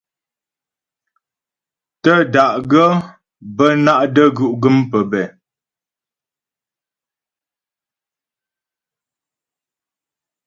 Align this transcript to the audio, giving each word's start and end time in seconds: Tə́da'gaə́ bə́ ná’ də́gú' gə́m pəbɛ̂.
Tə́da'gaə́ 2.03 2.91
bə́ 3.55 3.71
ná’ 3.85 3.93
də́gú' 4.15 4.57
gə́m 4.61 4.77
pəbɛ̂. 4.91 5.25